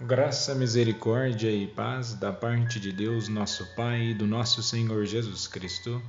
Graça, 0.00 0.56
misericórdia 0.56 1.48
e 1.48 1.68
paz 1.68 2.14
da 2.14 2.32
parte 2.32 2.80
de 2.80 2.90
Deus, 2.90 3.28
nosso 3.28 3.64
Pai 3.76 4.06
e 4.06 4.14
do 4.14 4.26
nosso 4.26 4.60
Senhor 4.60 5.04
Jesus 5.06 5.46
Cristo. 5.46 6.02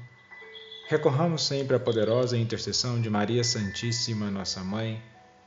Recorramos 0.87 1.45
sempre 1.45 1.75
à 1.75 1.79
poderosa 1.79 2.35
intercessão 2.35 2.99
de 2.99 3.11
Maria 3.11 3.43
Santíssima, 3.43 4.31
nossa 4.31 4.63
Mãe, 4.63 4.99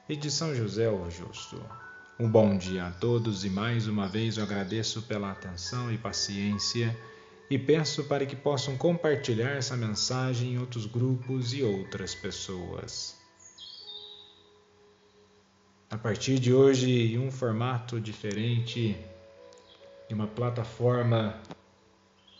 e 0.09 0.15
de 0.15 0.31
São 0.31 0.55
José 0.55 0.89
o 0.89 1.11
Justo. 1.11 1.61
Um 2.17 2.31
bom 2.31 2.57
dia 2.57 2.87
a 2.87 2.91
todos 2.93 3.45
e 3.45 3.51
mais 3.51 3.89
uma 3.89 4.07
vez 4.07 4.37
eu 4.37 4.45
agradeço 4.45 5.03
pela 5.03 5.33
atenção 5.33 5.93
e 5.93 5.99
paciência 5.99 6.97
e 7.51 7.59
peço 7.59 8.05
para 8.05 8.25
que 8.25 8.37
possam 8.37 8.77
compartilhar 8.77 9.51
essa 9.51 9.77
mensagem 9.77 10.53
em 10.53 10.59
outros 10.61 10.87
grupos 10.87 11.53
e 11.53 11.65
outras 11.65 12.15
pessoas. 12.15 13.18
A 15.91 15.97
partir 15.97 16.39
de 16.39 16.53
hoje, 16.53 17.15
em 17.15 17.19
um 17.19 17.31
formato 17.31 17.99
diferente, 17.99 18.95
em 20.11 20.15
uma 20.15 20.27
plataforma 20.27 21.41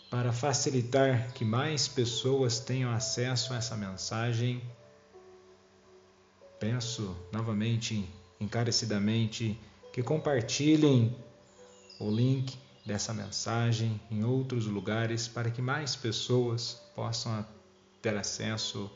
para 0.07 0.31
facilitar 0.31 1.33
que 1.33 1.43
mais 1.43 1.87
pessoas 1.87 2.59
tenham 2.59 2.91
acesso 2.91 3.51
a 3.51 3.57
essa 3.57 3.75
mensagem, 3.75 4.61
peço 6.59 7.17
novamente, 7.31 8.07
encarecidamente, 8.39 9.59
que 9.91 10.03
compartilhem 10.03 11.17
o 11.99 12.07
link 12.11 12.55
dessa 12.85 13.15
mensagem 13.15 13.99
em 14.11 14.23
outros 14.23 14.67
lugares 14.67 15.27
para 15.27 15.49
que 15.49 15.61
mais 15.61 15.95
pessoas 15.95 16.79
possam 16.95 17.43
ter 17.99 18.15
acesso 18.15 18.91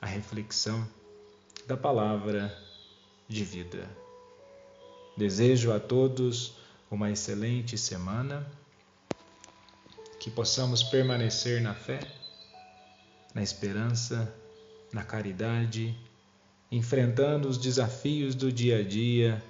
à 0.00 0.06
reflexão 0.06 0.86
da 1.66 1.76
palavra 1.76 2.69
de 3.30 3.44
vida. 3.44 3.88
Desejo 5.16 5.72
a 5.72 5.78
todos 5.78 6.54
uma 6.90 7.12
excelente 7.12 7.78
semana, 7.78 8.44
que 10.18 10.28
possamos 10.30 10.82
permanecer 10.82 11.62
na 11.62 11.72
fé, 11.72 12.00
na 13.32 13.40
esperança, 13.40 14.34
na 14.92 15.04
caridade, 15.04 15.96
enfrentando 16.72 17.48
os 17.48 17.56
desafios 17.56 18.34
do 18.34 18.50
dia 18.50 18.80
a 18.80 18.82
dia 18.82 19.42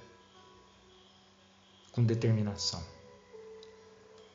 com 1.91 2.03
determinação. 2.03 2.81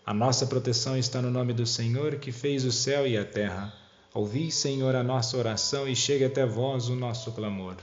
A 0.05 0.13
nossa 0.13 0.47
proteção 0.47 0.99
está 0.99 1.23
no 1.23 1.31
nome 1.31 1.53
do 1.53 1.67
Senhor 1.67 2.17
que 2.17 2.33
fez 2.33 2.65
o 2.65 2.73
céu 2.73 3.07
e 3.07 3.17
a 3.17 3.25
terra. 3.25 3.73
Ouvi, 4.13 4.51
Senhor, 4.51 4.95
a 4.97 5.05
nossa 5.05 5.37
oração 5.37 5.89
e 5.89 5.95
chegue 5.95 6.25
até 6.25 6.45
vós 6.45 6.89
o 6.89 6.97
nosso 6.97 7.33
clamor. 7.33 7.77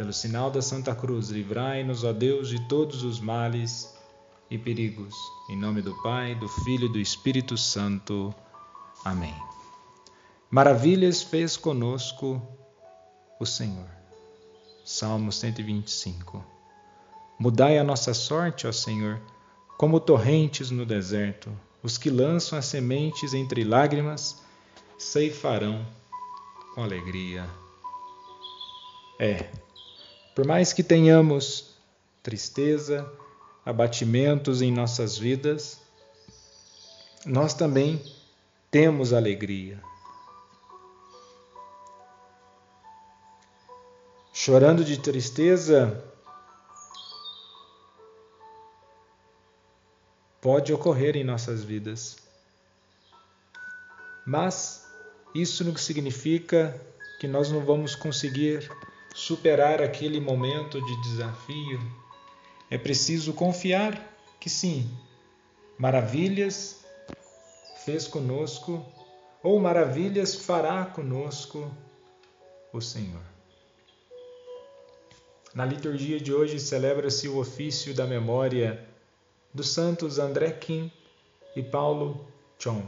Pelo 0.00 0.14
sinal 0.14 0.50
da 0.50 0.62
Santa 0.62 0.94
Cruz, 0.94 1.28
livrai-nos, 1.28 2.04
ó 2.04 2.12
Deus, 2.14 2.48
de 2.48 2.58
todos 2.68 3.02
os 3.02 3.20
males 3.20 3.94
e 4.50 4.56
perigos. 4.56 5.14
Em 5.50 5.60
nome 5.60 5.82
do 5.82 5.94
Pai, 6.02 6.34
do 6.34 6.48
Filho 6.48 6.86
e 6.86 6.92
do 6.92 6.98
Espírito 6.98 7.54
Santo. 7.58 8.34
Amém. 9.04 9.34
Maravilhas 10.50 11.22
fez 11.22 11.54
conosco 11.54 12.40
o 13.38 13.44
Senhor. 13.44 13.90
Salmo 14.86 15.30
125. 15.30 16.42
Mudai 17.38 17.76
a 17.76 17.84
nossa 17.84 18.14
sorte, 18.14 18.66
ó 18.66 18.72
Senhor, 18.72 19.20
como 19.76 20.00
torrentes 20.00 20.70
no 20.70 20.86
deserto. 20.86 21.52
Os 21.82 21.98
que 21.98 22.08
lançam 22.08 22.58
as 22.58 22.64
sementes 22.64 23.34
entre 23.34 23.64
lágrimas 23.64 24.42
ceifarão 24.96 25.86
com 26.74 26.82
alegria. 26.82 27.46
É, 29.18 29.50
por 30.34 30.46
mais 30.46 30.72
que 30.72 30.82
tenhamos 30.82 31.74
tristeza, 32.22 33.10
abatimentos 33.64 34.62
em 34.62 34.72
nossas 34.72 35.18
vidas, 35.18 35.80
nós 37.26 37.54
também 37.54 38.02
temos 38.70 39.12
alegria. 39.12 39.82
Chorando 44.32 44.84
de 44.84 44.98
tristeza, 44.98 46.02
pode 50.40 50.72
ocorrer 50.72 51.16
em 51.16 51.24
nossas 51.24 51.62
vidas. 51.62 52.16
Mas 54.26 54.86
isso 55.34 55.64
não 55.64 55.76
significa 55.76 56.80
que 57.18 57.28
nós 57.28 57.50
não 57.50 57.64
vamos 57.64 57.94
conseguir 57.94 58.70
superar 59.14 59.82
aquele 59.82 60.20
momento 60.20 60.80
de 60.84 61.02
desafio, 61.02 61.80
é 62.70 62.78
preciso 62.78 63.32
confiar 63.32 64.16
que 64.38 64.48
sim, 64.48 64.90
maravilhas 65.78 66.84
fez 67.84 68.06
conosco, 68.06 68.84
ou 69.42 69.58
maravilhas 69.58 70.34
fará 70.34 70.84
conosco 70.84 71.70
o 72.72 72.80
Senhor. 72.80 73.22
Na 75.52 75.64
liturgia 75.64 76.20
de 76.20 76.32
hoje 76.32 76.60
celebra-se 76.60 77.26
o 77.26 77.38
ofício 77.38 77.92
da 77.92 78.06
memória 78.06 78.86
dos 79.52 79.70
santos 79.70 80.18
André 80.18 80.52
Kim 80.52 80.92
e 81.56 81.62
Paulo 81.62 82.24
Chon. 82.58 82.82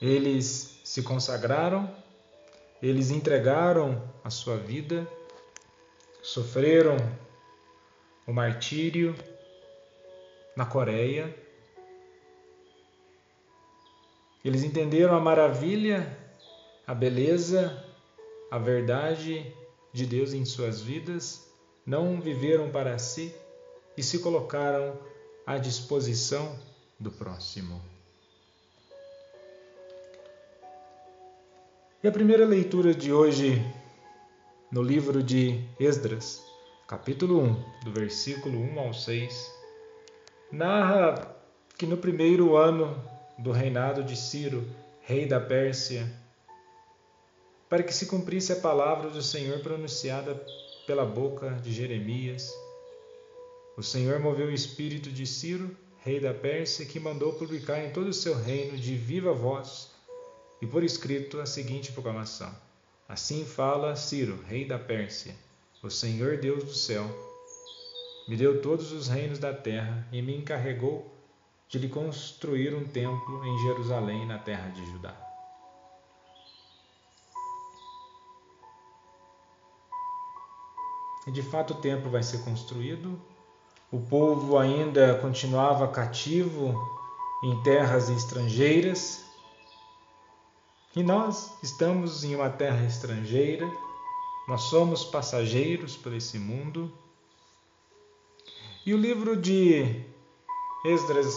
Eles 0.00 0.80
se 0.82 1.02
consagraram 1.02 2.03
eles 2.88 3.10
entregaram 3.10 4.02
a 4.22 4.28
sua 4.28 4.58
vida, 4.58 5.08
sofreram 6.22 6.98
o 8.26 8.32
martírio 8.32 9.16
na 10.54 10.66
Coreia. 10.66 11.34
Eles 14.44 14.62
entenderam 14.62 15.16
a 15.16 15.20
maravilha, 15.20 16.06
a 16.86 16.94
beleza, 16.94 17.82
a 18.50 18.58
verdade 18.58 19.50
de 19.90 20.04
Deus 20.04 20.34
em 20.34 20.44
suas 20.44 20.82
vidas, 20.82 21.50
não 21.86 22.20
viveram 22.20 22.70
para 22.70 22.98
si 22.98 23.34
e 23.96 24.02
se 24.02 24.18
colocaram 24.18 24.98
à 25.46 25.56
disposição 25.56 26.58
do 27.00 27.10
próximo. 27.10 27.93
E 32.04 32.06
a 32.06 32.12
primeira 32.12 32.44
leitura 32.44 32.92
de 32.92 33.10
hoje, 33.14 33.64
no 34.70 34.82
livro 34.82 35.22
de 35.22 35.64
Esdras, 35.80 36.38
capítulo 36.86 37.40
1, 37.40 37.64
do 37.82 37.92
versículo 37.92 38.58
1 38.58 38.78
ao 38.78 38.92
6, 38.92 39.50
narra 40.52 41.34
que 41.78 41.86
no 41.86 41.96
primeiro 41.96 42.58
ano 42.58 43.02
do 43.38 43.52
reinado 43.52 44.04
de 44.04 44.18
Ciro, 44.18 44.68
rei 45.00 45.24
da 45.24 45.40
Pérsia, 45.40 46.12
para 47.70 47.82
que 47.82 47.94
se 47.94 48.04
cumprisse 48.04 48.52
a 48.52 48.56
palavra 48.56 49.08
do 49.08 49.22
Senhor 49.22 49.60
pronunciada 49.60 50.34
pela 50.86 51.06
boca 51.06 51.52
de 51.62 51.72
Jeremias, 51.72 52.52
o 53.78 53.82
Senhor 53.82 54.20
moveu 54.20 54.48
o 54.48 54.52
espírito 54.52 55.08
de 55.08 55.26
Ciro, 55.26 55.74
rei 56.00 56.20
da 56.20 56.34
Pérsia, 56.34 56.84
que 56.84 57.00
mandou 57.00 57.32
publicar 57.32 57.82
em 57.82 57.94
todo 57.94 58.08
o 58.08 58.12
seu 58.12 58.34
reino 58.34 58.76
de 58.76 58.94
viva 58.94 59.32
voz 59.32 59.93
e 60.64 60.66
por 60.66 60.82
escrito 60.82 61.40
a 61.40 61.46
seguinte 61.46 61.92
proclamação: 61.92 62.50
Assim 63.06 63.44
fala 63.44 63.94
Ciro, 63.94 64.42
rei 64.48 64.64
da 64.64 64.78
Pérsia, 64.78 65.36
o 65.82 65.90
Senhor 65.90 66.38
Deus 66.38 66.64
do 66.64 66.72
céu, 66.72 67.04
me 68.26 68.34
deu 68.34 68.62
todos 68.62 68.90
os 68.90 69.06
reinos 69.06 69.38
da 69.38 69.52
terra 69.52 70.08
e 70.10 70.22
me 70.22 70.34
encarregou 70.34 71.14
de 71.68 71.78
lhe 71.78 71.88
construir 71.90 72.74
um 72.74 72.86
templo 72.86 73.44
em 73.44 73.58
Jerusalém, 73.58 74.26
na 74.26 74.38
terra 74.38 74.70
de 74.70 74.82
Judá. 74.86 75.14
E 81.26 81.30
de 81.30 81.42
fato 81.42 81.74
o 81.74 81.76
templo 81.76 82.10
vai 82.10 82.22
ser 82.22 82.42
construído. 82.42 83.20
O 83.92 84.00
povo 84.00 84.56
ainda 84.56 85.18
continuava 85.18 85.88
cativo 85.88 86.74
em 87.42 87.62
terras 87.62 88.08
estrangeiras, 88.08 89.23
que 90.94 91.02
nós 91.02 91.52
estamos 91.60 92.22
em 92.22 92.36
uma 92.36 92.48
terra 92.48 92.86
estrangeira, 92.86 93.68
nós 94.46 94.62
somos 94.62 95.02
passageiros 95.02 95.96
por 95.96 96.14
esse 96.14 96.38
mundo. 96.38 96.96
E 98.86 98.94
o 98.94 98.96
livro 98.96 99.36
de 99.36 100.04
Esdras 100.86 101.34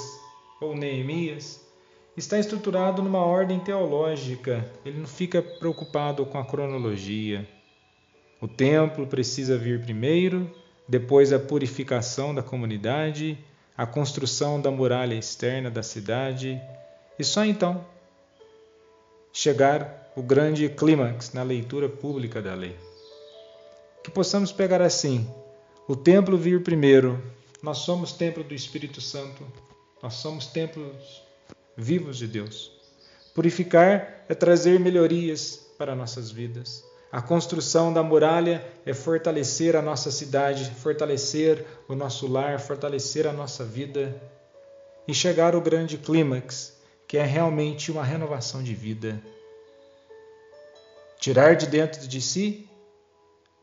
ou 0.62 0.76
Neemias 0.76 1.60
está 2.16 2.38
estruturado 2.38 3.02
numa 3.02 3.26
ordem 3.26 3.60
teológica, 3.60 4.72
ele 4.86 5.00
não 5.00 5.08
fica 5.08 5.42
preocupado 5.42 6.24
com 6.24 6.38
a 6.38 6.46
cronologia. 6.46 7.50
O 8.40 8.48
templo 8.48 9.08
precisa 9.08 9.58
vir 9.58 9.82
primeiro, 9.82 10.52
depois 10.88 11.34
a 11.34 11.40
purificação 11.40 12.34
da 12.36 12.44
comunidade, 12.44 13.36
a 13.76 13.88
construção 13.88 14.62
da 14.62 14.70
muralha 14.70 15.16
externa 15.16 15.72
da 15.72 15.82
cidade, 15.82 16.62
e 17.18 17.24
só 17.24 17.44
então 17.44 17.97
chegar 19.38 20.12
o 20.16 20.24
grande 20.24 20.68
clímax 20.68 21.32
na 21.32 21.44
leitura 21.44 21.88
pública 21.88 22.42
da 22.42 22.56
lei. 22.56 22.76
Que 24.04 24.10
possamos 24.10 24.52
pegar 24.52 24.82
assim 24.82 25.30
o 25.88 25.96
templo 25.96 26.36
vir 26.36 26.64
primeiro. 26.64 27.22
Nós 27.62 27.78
somos 27.78 28.12
templo 28.12 28.44
do 28.44 28.56
Espírito 28.56 29.00
Santo. 29.00 29.46
Nós 30.02 30.16
somos 30.16 30.48
templos 30.48 31.22
vivos 31.78 32.18
de 32.18 32.26
Deus. 32.26 32.72
Purificar 33.36 34.26
é 34.28 34.34
trazer 34.34 34.80
melhorias 34.80 35.68
para 35.78 35.96
nossas 35.96 36.32
vidas. 36.32 36.84
A 37.12 37.22
construção 37.22 37.94
da 37.94 38.02
muralha 38.02 38.66
é 38.88 38.94
fortalecer 38.94 39.76
a 39.76 39.84
nossa 39.84 40.10
cidade, 40.10 40.72
fortalecer 40.72 41.64
o 41.88 41.94
nosso 41.94 42.26
lar, 42.28 42.60
fortalecer 42.60 43.28
a 43.28 43.34
nossa 43.34 43.64
vida 43.64 44.20
e 45.08 45.14
chegar 45.14 45.54
ao 45.54 45.62
grande 45.62 45.96
clímax, 45.96 46.77
que 47.08 47.18
é 47.18 47.24
realmente 47.24 47.92
uma 47.92 48.04
renovação 48.04 48.62
de 48.62 48.76
vida. 48.76 49.22
Tirar 51.20 51.56
de 51.56 51.66
dentro 51.68 52.08
de 52.08 52.22
si 52.22 52.70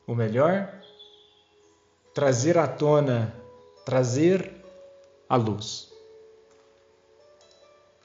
o 0.07 0.15
melhor, 0.15 0.83
trazer 2.13 2.57
à 2.57 2.67
tona, 2.67 3.35
trazer 3.85 4.51
a 5.29 5.37
luz. 5.37 5.93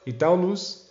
E 0.06 0.12
tal 0.12 0.34
luz 0.36 0.90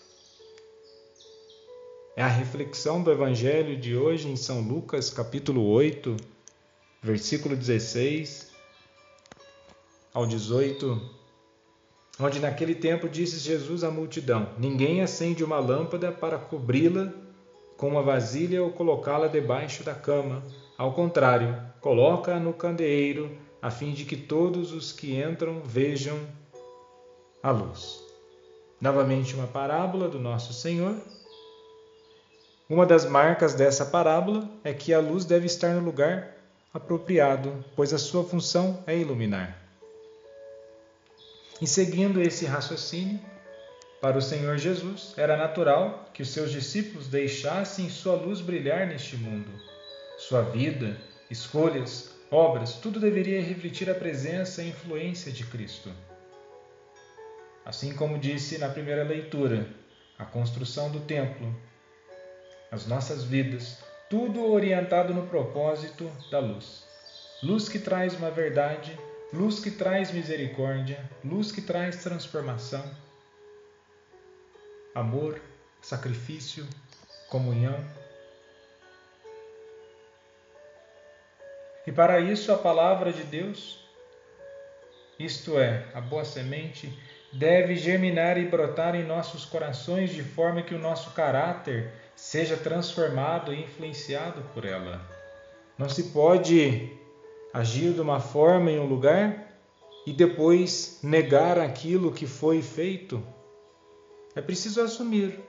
é 2.16 2.24
a 2.24 2.28
reflexão 2.28 3.02
do 3.02 3.12
Evangelho 3.12 3.78
de 3.78 3.96
hoje 3.96 4.28
em 4.28 4.36
São 4.36 4.62
Lucas, 4.62 5.10
capítulo 5.10 5.66
8, 5.70 6.18
versículo 7.02 7.56
16 7.56 8.50
ao 10.14 10.26
18, 10.26 11.19
onde 12.20 12.40
naquele 12.40 12.76
tempo 12.76 13.08
disse 13.08 13.40
Jesus 13.40 13.84
à 13.84 13.92
multidão: 13.92 14.50
Ninguém 14.58 15.02
acende 15.02 15.44
uma 15.44 15.60
lâmpada 15.60 16.12
para 16.12 16.38
cobri-la 16.38 17.12
com 17.78 17.90
uma 17.90 18.04
vasilha 18.04 18.64
ou 18.64 18.72
colocá-la 18.72 19.28
debaixo 19.28 19.84
da 19.84 19.94
cama. 19.94 20.44
Ao 20.78 20.94
contrário, 20.94 21.58
coloca-a 21.82 22.40
no 22.40 22.54
candeeiro, 22.54 23.32
a 23.62 23.72
fim 23.72 23.92
de 23.92 24.06
que 24.06 24.18
todos 24.18 24.72
os 24.74 24.92
que 24.92 25.20
entram 25.20 25.62
vejam 25.62 26.18
a 27.42 27.52
luz. 27.52 28.04
Novamente, 28.82 29.36
uma 29.36 29.48
parábola 29.48 30.08
do 30.08 30.20
nosso 30.20 30.54
Senhor 30.54 30.96
uma 32.70 32.86
das 32.86 33.04
marcas 33.04 33.56
dessa 33.56 33.84
parábola 33.84 34.48
é 34.64 34.72
que 34.72 34.94
a 34.94 35.00
luz 35.00 35.26
deve 35.26 35.48
estar 35.48 35.74
no 35.74 35.84
lugar 35.84 36.36
apropriado, 36.72 37.66
pois 37.76 37.96
a 37.96 37.98
sua 37.98 38.24
função 38.24 38.84
é 38.86 38.96
iluminar. 38.96 39.69
E 41.62 41.68
seguindo 41.68 42.22
esse 42.22 42.46
raciocínio, 42.46 43.20
para 44.02 44.18
o 44.18 44.22
Senhor 44.22 44.58
Jesus 44.58 45.14
era 45.18 45.36
natural 45.36 46.10
que 46.14 46.22
os 46.22 46.30
seus 46.30 46.52
discípulos 46.52 47.08
deixassem 47.08 47.90
sua 47.90 48.16
luz 48.16 48.40
brilhar 48.40 48.88
neste 48.88 49.18
mundo. 49.18 49.52
Sua 50.18 50.42
vida, 50.42 50.98
escolhas, 51.30 52.12
obras, 52.32 52.76
tudo 52.76 53.00
deveria 53.00 53.42
refletir 53.42 53.90
a 53.90 53.96
presença 53.96 54.64
e 54.64 54.70
influência 54.70 55.32
de 55.32 55.46
Cristo. 55.46 55.92
Assim 57.66 57.94
como 57.94 58.18
disse 58.18 58.58
na 58.58 58.70
primeira 58.70 59.04
leitura, 59.04 59.68
a 60.18 60.26
construção 60.26 60.90
do 60.90 61.02
templo 61.02 61.54
as 62.72 62.86
nossas 62.86 63.24
vidas, 63.24 63.80
tudo 64.10 64.46
orientado 64.52 65.14
no 65.14 65.26
propósito 65.26 66.10
da 66.30 66.40
luz. 66.40 66.84
Luz 67.42 67.68
que 67.68 67.80
traz 67.80 68.14
uma 68.14 68.30
verdade, 68.30 68.98
luz 69.32 69.60
que 69.60 69.72
traz 69.72 70.12
misericórdia, 70.12 71.04
luz 71.24 71.52
que 71.52 71.62
traz 71.62 71.98
transformação, 72.04 72.84
amor, 74.94 75.40
sacrifício, 75.82 76.68
comunhão. 77.30 77.84
E 81.86 81.92
para 81.92 82.20
isso 82.20 82.52
a 82.52 82.58
palavra 82.58 83.14
de 83.14 83.24
Deus, 83.24 83.88
isto 85.18 85.60
é, 85.60 85.86
a 85.94 86.02
boa 86.02 86.26
semente, 86.26 86.92
deve 87.32 87.76
germinar 87.76 88.38
e 88.38 88.46
brotar 88.46 88.96
em 88.96 89.04
nossos 89.04 89.46
corações 89.46 90.12
de 90.12 90.24
forma 90.24 90.64
que 90.64 90.74
o 90.74 90.80
nosso 90.80 91.12
caráter 91.12 91.92
seja 92.16 92.58
transformado 92.58 93.54
e 93.54 93.62
influenciado 93.62 94.42
por 94.54 94.66
ela. 94.66 95.00
Não 95.78 95.88
se 95.88 96.12
pode 96.12 96.99
agir 97.54 97.94
de 97.94 98.02
uma 98.02 98.20
forma 98.20 98.72
em 98.72 98.80
um 98.80 98.86
lugar 98.86 99.50
e 100.06 100.14
depois 100.14 101.00
negar 101.04 101.60
aquilo 101.60 102.12
que 102.12 102.26
foi 102.26 102.62
feito. 102.62 103.24
É 104.36 104.42
preciso 104.42 104.82
assumir. 104.82 105.40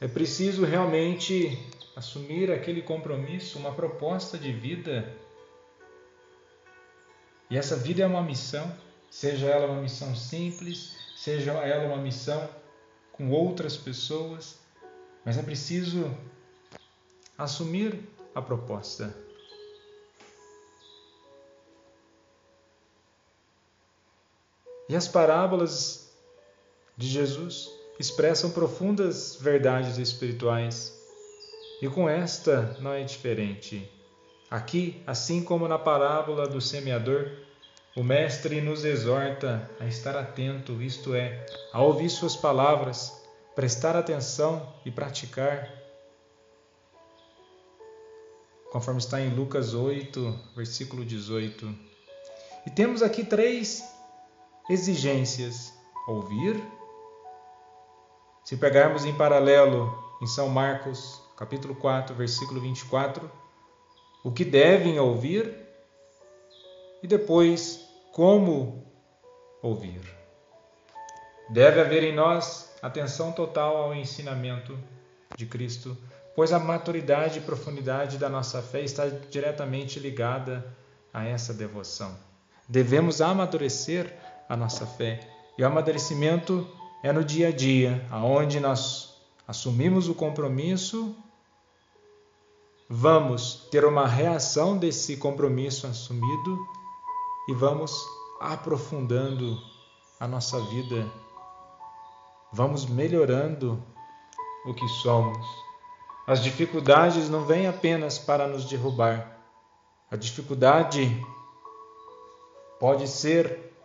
É 0.00 0.08
preciso 0.08 0.64
realmente 0.64 1.58
assumir 1.94 2.50
aquele 2.50 2.82
compromisso, 2.82 3.58
uma 3.58 3.72
proposta 3.72 4.36
de 4.36 4.52
vida. 4.52 5.10
E 7.48 7.56
essa 7.56 7.76
vida 7.76 8.02
é 8.02 8.06
uma 8.06 8.22
missão, 8.22 8.70
seja 9.10 9.46
ela 9.46 9.66
uma 9.66 9.80
missão 9.80 10.14
simples, 10.14 10.96
seja 11.16 11.52
ela 11.52 11.86
uma 11.86 12.02
missão 12.02 12.48
com 13.12 13.30
outras 13.30 13.76
pessoas, 13.76 14.58
mas 15.24 15.38
é 15.38 15.42
preciso 15.42 16.14
assumir 17.38 17.98
a 18.34 18.42
proposta. 18.42 19.25
E 24.88 24.94
as 24.94 25.08
parábolas 25.08 26.12
de 26.96 27.08
Jesus 27.08 27.70
expressam 27.98 28.50
profundas 28.50 29.36
verdades 29.40 29.98
espirituais. 29.98 30.94
E 31.82 31.88
com 31.88 32.08
esta 32.08 32.76
não 32.80 32.92
é 32.92 33.02
diferente. 33.02 33.90
Aqui, 34.50 35.02
assim 35.06 35.42
como 35.42 35.66
na 35.66 35.78
parábola 35.78 36.46
do 36.46 36.60
semeador, 36.60 37.32
o 37.96 38.02
Mestre 38.04 38.60
nos 38.60 38.84
exorta 38.84 39.68
a 39.80 39.86
estar 39.86 40.16
atento, 40.16 40.80
isto 40.82 41.14
é, 41.14 41.44
a 41.72 41.82
ouvir 41.82 42.10
Suas 42.10 42.36
palavras, 42.36 43.12
prestar 43.54 43.96
atenção 43.96 44.72
e 44.84 44.90
praticar. 44.90 45.72
Conforme 48.70 49.00
está 49.00 49.20
em 49.20 49.34
Lucas 49.34 49.74
8, 49.74 50.38
versículo 50.54 51.04
18. 51.04 51.74
E 52.66 52.70
temos 52.70 53.02
aqui 53.02 53.24
três 53.24 53.95
exigências: 54.68 55.72
ouvir. 56.06 56.62
Se 58.44 58.56
pegarmos 58.56 59.04
em 59.04 59.14
paralelo 59.16 59.92
em 60.22 60.26
São 60.26 60.48
Marcos, 60.48 61.20
capítulo 61.36 61.74
4, 61.74 62.14
versículo 62.14 62.60
24, 62.60 63.30
o 64.24 64.30
que 64.30 64.44
devem 64.44 64.98
ouvir, 64.98 65.54
e 67.02 67.06
depois 67.06 67.86
como 68.12 68.84
ouvir. 69.62 70.00
Deve 71.50 71.80
haver 71.80 72.02
em 72.02 72.14
nós 72.14 72.74
atenção 72.82 73.30
total 73.32 73.76
ao 73.76 73.94
ensinamento 73.94 74.78
de 75.36 75.46
Cristo, 75.46 75.96
pois 76.34 76.52
a 76.52 76.58
maturidade 76.58 77.38
e 77.38 77.42
profundidade 77.42 78.18
da 78.18 78.28
nossa 78.28 78.62
fé 78.62 78.82
está 78.82 79.06
diretamente 79.06 80.00
ligada 80.00 80.74
a 81.12 81.24
essa 81.24 81.54
devoção. 81.54 82.16
Devemos 82.68 83.20
amadurecer 83.20 84.12
a 84.48 84.56
nossa 84.56 84.86
fé, 84.86 85.20
e 85.58 85.62
o 85.62 85.66
amadurecimento 85.66 86.66
é 87.02 87.12
no 87.12 87.24
dia 87.24 87.48
a 87.48 87.52
dia, 87.52 88.06
aonde 88.10 88.60
nós 88.60 89.16
assumimos 89.46 90.08
o 90.08 90.14
compromisso, 90.14 91.16
vamos 92.88 93.66
ter 93.70 93.84
uma 93.84 94.06
reação 94.06 94.76
desse 94.76 95.16
compromisso 95.16 95.86
assumido 95.86 96.58
e 97.48 97.54
vamos 97.54 97.92
aprofundando 98.40 99.58
a 100.18 100.26
nossa 100.26 100.60
vida, 100.60 101.10
vamos 102.52 102.86
melhorando 102.86 103.82
o 104.66 104.74
que 104.74 104.88
somos. 104.88 105.46
As 106.26 106.42
dificuldades 106.42 107.28
não 107.28 107.44
vêm 107.44 107.68
apenas 107.68 108.18
para 108.18 108.48
nos 108.48 108.64
derrubar. 108.64 109.38
A 110.10 110.16
dificuldade 110.16 111.24
pode 112.80 113.06
ser, 113.06 113.75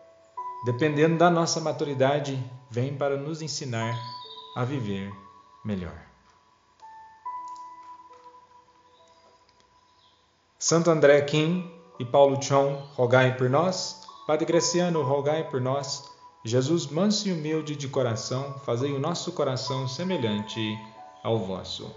dependendo 0.63 1.17
da 1.17 1.29
nossa 1.29 1.59
maturidade, 1.59 2.43
vem 2.69 2.95
para 2.95 3.17
nos 3.17 3.41
ensinar 3.41 3.97
a 4.55 4.63
viver 4.63 5.11
melhor. 5.63 5.97
Santo 10.59 10.91
André 10.91 11.19
Kim 11.21 11.71
e 11.99 12.05
Paulo 12.05 12.41
Chon, 12.41 12.75
rogai 12.95 13.35
por 13.35 13.49
nós. 13.49 14.01
Padre 14.27 14.45
Graciano, 14.45 15.01
rogai 15.01 15.49
por 15.49 15.59
nós. 15.59 16.09
Jesus, 16.43 16.87
manso 16.87 17.27
e 17.27 17.33
humilde 17.33 17.75
de 17.75 17.87
coração, 17.87 18.59
fazei 18.65 18.91
o 18.93 18.99
nosso 18.99 19.31
coração 19.31 19.87
semelhante 19.87 20.77
ao 21.23 21.37
vosso. 21.37 21.93